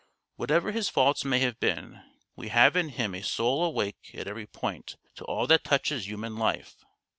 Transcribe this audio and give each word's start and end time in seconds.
Whatever 0.35 0.71
his 0.71 0.89
faults 0.89 1.23
may 1.23 1.37
have 1.41 1.59
been, 1.59 2.01
we 2.35 2.47
have 2.47 2.75
in 2.75 2.89
him 2.89 3.13
a 3.13 3.21
soul 3.21 3.63
awake 3.63 4.09
at 4.15 4.27
every 4.27 4.47
point 4.47 4.95
to 5.13 5.25
all 5.25 5.45
that 5.45 5.63
touches 5.63 6.07
human 6.07 6.37
life. 6.37 6.83